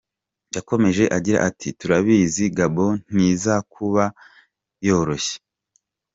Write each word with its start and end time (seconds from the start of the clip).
Yakomeje 0.55 1.03
agira 1.17 1.39
ati 1.49 1.67
“Turabizi 1.79 2.43
Gabon 2.57 2.95
ntiza 3.13 3.55
kuba 3.73 4.03
yoroshye. 4.85 5.35